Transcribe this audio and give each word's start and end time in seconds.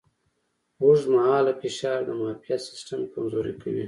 اوږدمهاله 0.83 1.51
فشار 1.61 1.99
د 2.07 2.09
معافیت 2.19 2.61
سیستم 2.69 2.99
کمزوری 3.13 3.53
کوي. 3.61 3.79